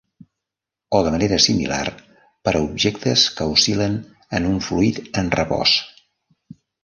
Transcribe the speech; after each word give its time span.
O 0.97 1.01
de 1.07 1.11
manera 1.15 1.37
similar, 1.47 1.83
per 2.47 2.53
a 2.55 2.61
objectes 2.69 3.25
que 3.37 3.47
oscil·len 3.57 3.99
en 4.39 4.49
un 4.53 4.59
fluid 4.69 4.99
en 5.23 5.33
repòs. 5.41 5.77